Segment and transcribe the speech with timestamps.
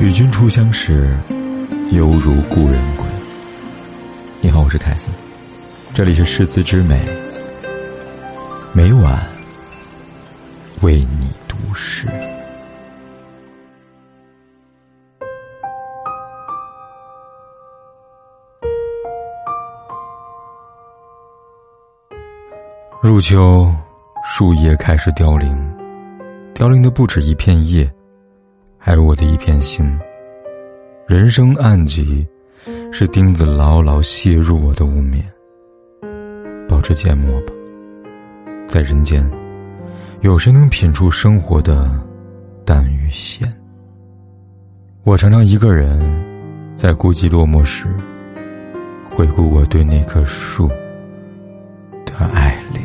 [0.00, 1.14] 与君初相识，
[1.92, 3.04] 犹如故人归。
[4.40, 5.10] 你好，我是凯斯，
[5.94, 6.98] 这里是诗词之美，
[8.72, 9.22] 每晚
[10.80, 12.06] 为你读诗。
[23.02, 23.70] 入秋，
[24.24, 25.54] 树叶开始凋零，
[26.54, 27.86] 凋零的不止一片叶。
[28.82, 29.86] 还有我的一片心，
[31.06, 32.26] 人生暗疾
[32.90, 35.22] 是钉子牢牢楔入我的屋面。
[36.66, 37.52] 保持缄默吧，
[38.66, 39.30] 在人间，
[40.22, 41.90] 有谁能品出生活的
[42.64, 43.46] 淡与咸？
[45.04, 46.00] 我常常一个人，
[46.74, 47.86] 在孤寂落寞时，
[49.04, 50.66] 回顾我对那棵树
[52.06, 52.82] 的爱恋。